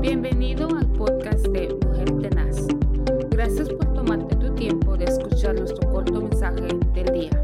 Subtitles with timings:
[0.00, 2.56] Bienvenido al podcast de Mujer Tenaz.
[3.28, 7.42] Gracias por tomarte tu tiempo de escuchar nuestro corto mensaje del día.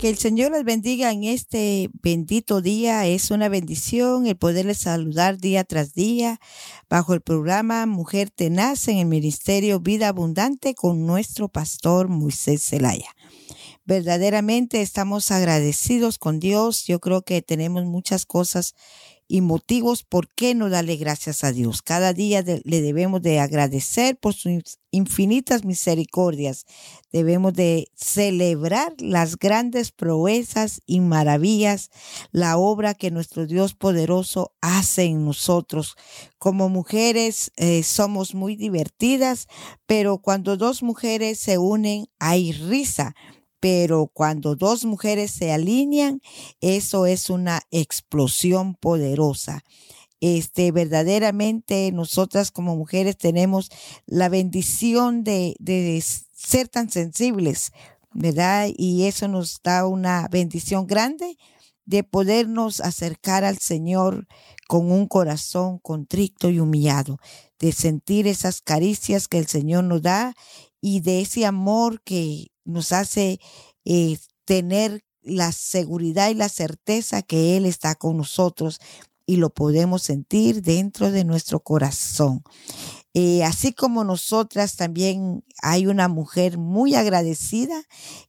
[0.00, 3.06] Que el Señor les bendiga en este bendito día.
[3.06, 6.40] Es una bendición el poderles saludar día tras día
[6.90, 13.14] bajo el programa Mujer Tenaz en el Ministerio Vida Abundante con nuestro pastor Moisés Zelaya.
[13.84, 16.84] Verdaderamente estamos agradecidos con Dios.
[16.86, 18.74] Yo creo que tenemos muchas cosas
[19.28, 21.82] y motivos por qué no darle gracias a Dios.
[21.82, 26.64] Cada día le debemos de agradecer por sus infinitas misericordias.
[27.12, 31.90] Debemos de celebrar las grandes proezas y maravillas,
[32.32, 35.96] la obra que nuestro Dios poderoso hace en nosotros.
[36.38, 39.46] Como mujeres eh, somos muy divertidas,
[39.86, 43.14] pero cuando dos mujeres se unen hay risa
[43.60, 46.20] pero cuando dos mujeres se alinean,
[46.60, 49.64] eso es una explosión poderosa.
[50.20, 53.70] Este, verdaderamente nosotras como mujeres tenemos
[54.06, 56.02] la bendición de, de
[56.34, 57.72] ser tan sensibles,
[58.12, 58.68] ¿verdad?
[58.76, 61.36] Y eso nos da una bendición grande
[61.84, 64.26] de podernos acercar al Señor
[64.66, 67.18] con un corazón contrito y humillado,
[67.58, 70.34] de sentir esas caricias que el Señor nos da
[70.80, 73.40] y de ese amor que nos hace
[73.84, 78.80] eh, tener la seguridad y la certeza que Él está con nosotros
[79.26, 82.42] y lo podemos sentir dentro de nuestro corazón.
[83.14, 87.82] Eh, así como nosotras también hay una mujer muy agradecida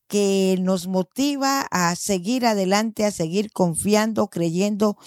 [0.07, 4.97] que nos motiva a seguir adelante, a seguir confiando, creyendo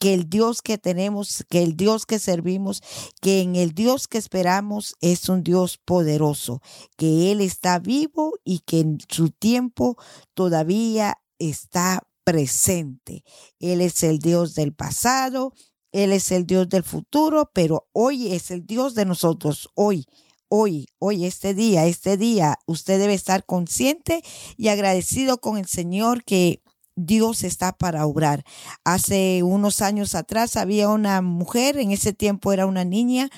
[0.00, 2.82] que el Dios que tenemos, que el Dios que servimos,
[3.20, 6.62] que en el Dios que esperamos es un Dios poderoso,
[6.96, 9.96] que Él está vivo y que en su tiempo
[10.34, 13.24] todavía está presente.
[13.58, 15.52] Él es el Dios del pasado,
[15.92, 20.06] Él es el Dios del futuro, pero hoy es el Dios de nosotros, hoy.
[20.52, 24.24] Hoy, hoy, este día, este día, usted debe estar consciente
[24.56, 26.60] y agradecido con el Señor que
[27.06, 28.44] Dios está para obrar.
[28.84, 33.28] Hace unos años atrás había una mujer, en ese tiempo era una niña,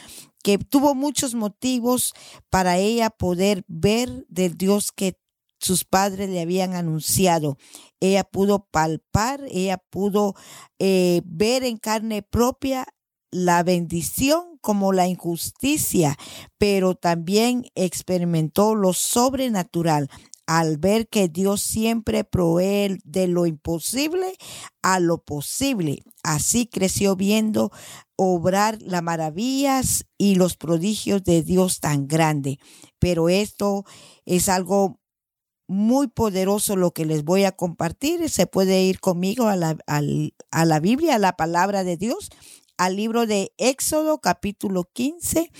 [0.42, 2.14] que tuvo muchos motivos
[2.50, 5.16] para ella poder ver del Dios que
[5.58, 7.56] sus padres le habían anunciado.
[8.00, 10.34] Ella pudo palpar, ella pudo
[10.78, 12.86] eh, ver en carne propia
[13.30, 16.16] la bendición como la injusticia,
[16.58, 20.08] pero también experimentó lo sobrenatural
[20.46, 24.34] al ver que Dios siempre provee de lo imposible
[24.82, 26.02] a lo posible.
[26.22, 27.70] Así creció viendo
[28.16, 32.58] obrar las maravillas y los prodigios de Dios tan grande.
[32.98, 33.84] Pero esto
[34.24, 35.00] es algo
[35.68, 38.28] muy poderoso lo que les voy a compartir.
[38.28, 42.30] Se puede ir conmigo a la, a la Biblia, a la palabra de Dios,
[42.76, 45.50] al libro de Éxodo capítulo 15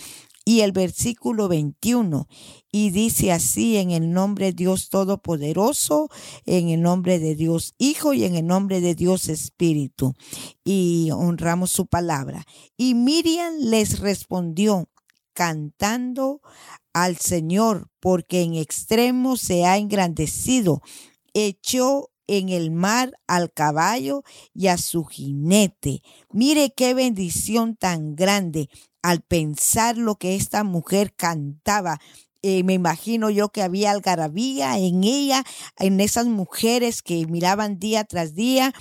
[0.45, 2.27] y el versículo 21.
[2.71, 6.09] Y dice así en el nombre de Dios Todopoderoso,
[6.47, 10.15] en el nombre de Dios Hijo y en el nombre de Dios Espíritu.
[10.65, 12.45] Y honramos su palabra.
[12.77, 14.89] Y Miriam les respondió
[15.35, 16.41] cantando
[16.93, 20.83] al Señor, porque en extremo se ha engrandecido.
[21.35, 24.23] Echó en el mar al caballo
[24.55, 26.03] y a su jinete.
[26.31, 28.69] Mire qué bendición tan grande
[29.03, 32.01] al pensar lo que esta mujer cantaba.
[32.43, 35.45] Eh, me imagino yo que había algarabía en ella,
[35.79, 38.73] en esas mujeres que miraban día tras día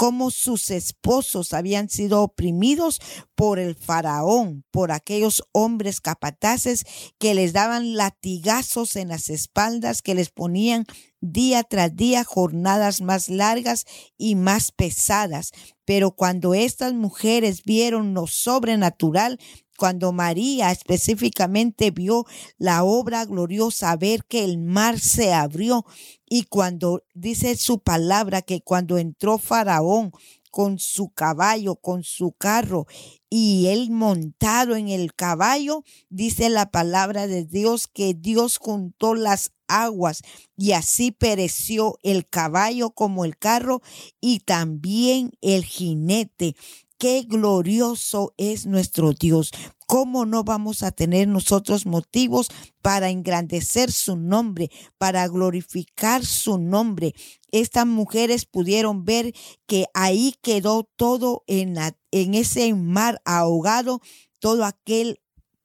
[0.00, 3.02] cómo sus esposos habían sido oprimidos
[3.34, 6.86] por el faraón, por aquellos hombres capataces
[7.18, 10.86] que les daban latigazos en las espaldas, que les ponían
[11.20, 13.84] día tras día jornadas más largas
[14.16, 15.50] y más pesadas.
[15.84, 19.38] Pero cuando estas mujeres vieron lo sobrenatural,
[19.80, 22.26] cuando María específicamente vio
[22.58, 25.86] la obra gloriosa, ver que el mar se abrió
[26.28, 30.12] y cuando dice su palabra que cuando entró Faraón
[30.50, 32.86] con su caballo, con su carro,
[33.30, 39.52] y él montado en el caballo, dice la palabra de Dios que Dios juntó las
[39.66, 40.20] aguas
[40.58, 43.80] y así pereció el caballo como el carro
[44.20, 46.54] y también el jinete.
[47.00, 49.52] Qué glorioso es nuestro Dios.
[49.86, 52.48] ¿Cómo no vamos a tener nosotros motivos
[52.82, 57.14] para engrandecer su nombre, para glorificar su nombre?
[57.52, 59.32] Estas mujeres pudieron ver
[59.66, 61.78] que ahí quedó todo en,
[62.12, 64.02] ese mar ahogado,
[64.38, 65.22] todo aquel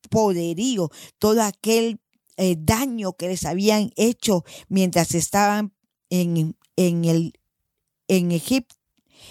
[0.10, 0.90] poderío,
[1.20, 2.00] todo aquel
[2.38, 5.74] eh, daño que les habían hecho mientras estaban
[6.10, 6.56] en
[8.08, 8.85] Egipto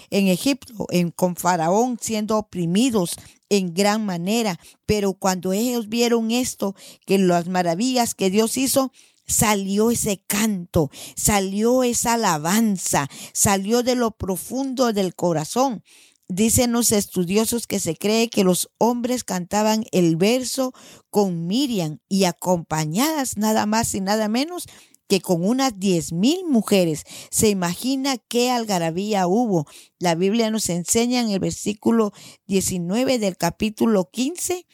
[0.09, 3.15] en Egipto, con Faraón siendo oprimidos
[3.49, 4.59] en gran manera.
[4.85, 6.75] Pero cuando ellos vieron esto,
[7.05, 8.91] que las maravillas que Dios hizo,
[9.27, 15.83] salió ese canto, salió esa alabanza, salió de lo profundo del corazón.
[16.27, 20.73] Dicen los estudiosos que se cree que los hombres cantaban el verso
[21.11, 24.65] con Miriam y acompañadas nada más y nada menos
[25.07, 27.03] que con unas diez mil mujeres.
[27.31, 29.65] Se imagina qué algarabía hubo.
[29.99, 32.11] La Biblia nos enseña en el versículo
[32.47, 34.65] 19 del capítulo 15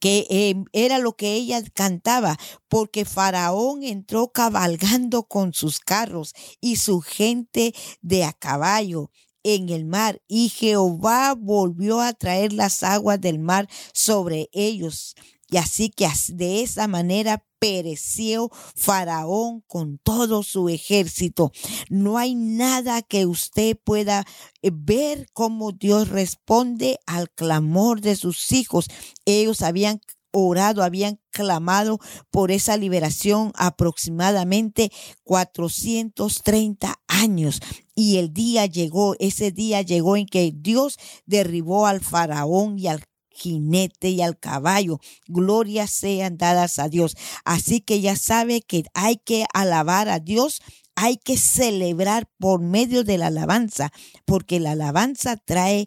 [0.00, 2.38] que em, era lo que ella cantaba,
[2.68, 9.10] porque Faraón entró cabalgando con sus carros y su gente de a caballo
[9.44, 15.14] en el mar, y Jehová volvió a traer las aguas del mar sobre ellos.
[15.48, 21.52] Y así que de esa manera pereció Faraón con todo su ejército.
[21.88, 24.24] No hay nada que usted pueda
[24.62, 28.88] eh, ver cómo Dios responde al clamor de sus hijos.
[29.24, 30.00] Ellos habían
[30.32, 31.98] orado, habían clamado
[32.30, 34.92] por esa liberación aproximadamente
[35.24, 37.60] 430 años.
[37.94, 43.02] Y el día llegó, ese día llegó en que Dios derribó al faraón y al
[43.36, 45.00] jinete y al caballo.
[45.26, 47.16] Gloria sean dadas a Dios.
[47.44, 50.60] Así que ya sabe que hay que alabar a Dios
[50.96, 53.92] hay que celebrar por medio de la alabanza,
[54.24, 55.86] porque la alabanza trae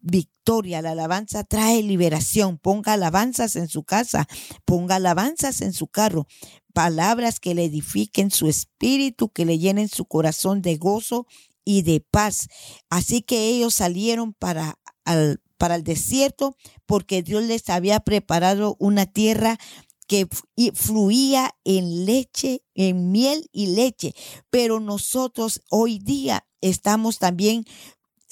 [0.00, 2.56] victoria, la alabanza trae liberación.
[2.56, 4.26] Ponga alabanzas en su casa,
[4.64, 6.26] ponga alabanzas en su carro,
[6.72, 11.26] palabras que le edifiquen su espíritu, que le llenen su corazón de gozo
[11.64, 12.48] y de paz.
[12.88, 16.56] Así que ellos salieron para, al, para el desierto
[16.86, 19.58] porque Dios les había preparado una tierra
[20.06, 20.26] que
[20.74, 24.14] fluía en leche, en miel y leche.
[24.48, 27.64] Pero nosotros hoy día estamos también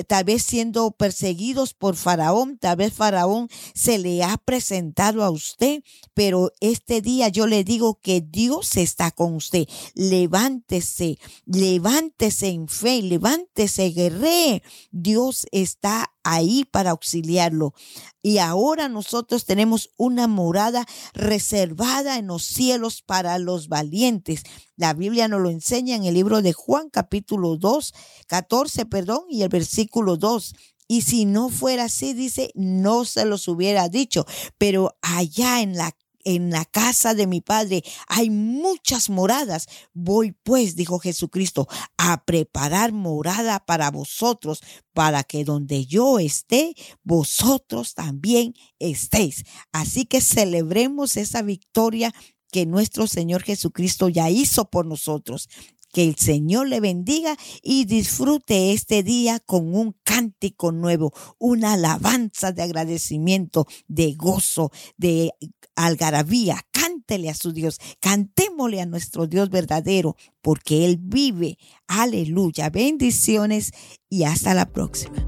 [0.04, 5.82] tal vez siendo perseguidos por Faraón, tal vez Faraón se le ha presentado a usted,
[6.14, 9.66] pero este día yo le digo que Dios está con usted.
[9.94, 14.62] Levántese, levántese en fe, levántese, guerre.
[14.90, 17.72] Dios está ahí para auxiliarlo.
[18.20, 20.84] Y ahora nosotros tenemos una morada
[21.14, 24.42] reservada en los cielos para los valientes.
[24.76, 27.94] La Biblia nos lo enseña en el libro de Juan capítulo 2,
[28.26, 30.54] 14, perdón, y el versículo 2.
[30.88, 34.26] Y si no fuera así, dice, no se los hubiera dicho,
[34.58, 35.92] pero allá en la
[36.26, 39.68] en la casa de mi Padre hay muchas moradas.
[39.94, 44.60] Voy pues, dijo Jesucristo, a preparar morada para vosotros,
[44.92, 46.74] para que donde yo esté,
[47.04, 49.44] vosotros también estéis.
[49.70, 52.12] Así que celebremos esa victoria
[52.50, 55.48] que nuestro Señor Jesucristo ya hizo por nosotros.
[55.96, 62.52] Que el Señor le bendiga y disfrute este día con un cántico nuevo, una alabanza
[62.52, 65.32] de agradecimiento, de gozo, de
[65.74, 66.60] algarabía.
[66.70, 71.56] Cántele a su Dios, cantémosle a nuestro Dios verdadero, porque Él vive.
[71.86, 72.68] Aleluya.
[72.68, 73.72] Bendiciones
[74.10, 75.26] y hasta la próxima.